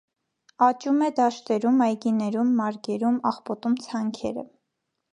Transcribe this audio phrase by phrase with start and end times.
[0.67, 4.49] Աճում է դաշտերում, այգիներում, մարգերում, աղբոտում ցանքերը։